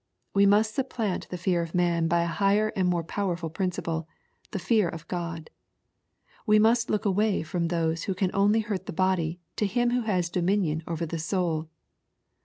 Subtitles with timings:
[0.33, 4.07] We must supplant the fear of man by a higher and more powerful principle,—
[4.51, 5.51] the fear of God.
[6.47, 10.01] We must look away from those who can only hurt the body to Him who
[10.01, 11.69] has all dominion over the soul.